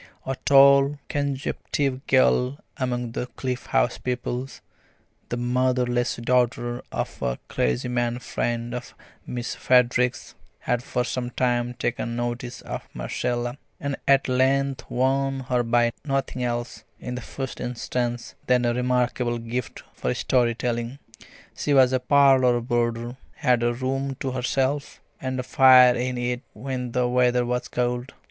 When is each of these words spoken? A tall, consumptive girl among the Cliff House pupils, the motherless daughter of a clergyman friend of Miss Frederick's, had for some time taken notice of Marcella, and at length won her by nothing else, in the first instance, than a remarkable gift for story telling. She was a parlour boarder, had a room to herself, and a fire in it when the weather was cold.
A 0.25 0.35
tall, 0.45 0.97
consumptive 1.09 2.07
girl 2.07 2.57
among 2.77 3.11
the 3.11 3.27
Cliff 3.27 3.67
House 3.67 3.99
pupils, 3.99 4.61
the 5.29 5.37
motherless 5.37 6.15
daughter 6.15 6.81
of 6.91 7.21
a 7.21 7.37
clergyman 7.47 8.17
friend 8.17 8.73
of 8.73 8.95
Miss 9.27 9.53
Frederick's, 9.53 10.33
had 10.61 10.81
for 10.81 11.03
some 11.03 11.29
time 11.29 11.75
taken 11.75 12.15
notice 12.15 12.61
of 12.61 12.89
Marcella, 12.95 13.59
and 13.79 13.95
at 14.07 14.27
length 14.27 14.89
won 14.89 15.41
her 15.41 15.61
by 15.61 15.91
nothing 16.03 16.43
else, 16.43 16.83
in 16.99 17.13
the 17.13 17.21
first 17.21 17.59
instance, 17.61 18.33
than 18.47 18.65
a 18.65 18.73
remarkable 18.73 19.37
gift 19.37 19.83
for 19.93 20.15
story 20.15 20.55
telling. 20.55 20.97
She 21.55 21.75
was 21.75 21.93
a 21.93 21.99
parlour 21.99 22.59
boarder, 22.59 23.17
had 23.35 23.61
a 23.61 23.71
room 23.71 24.15
to 24.21 24.31
herself, 24.31 24.99
and 25.21 25.39
a 25.39 25.43
fire 25.43 25.93
in 25.93 26.17
it 26.17 26.41
when 26.53 26.93
the 26.93 27.07
weather 27.07 27.45
was 27.45 27.67
cold. 27.67 28.15